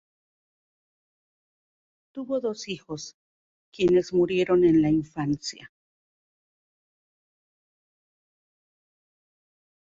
Tuvo 2.11 2.39
dos 2.39 2.67
hijos, 2.69 3.15
quienes 3.71 4.13
murieron 4.13 4.63
en 4.63 4.81
la 4.81 4.89
infancia. 4.89 5.71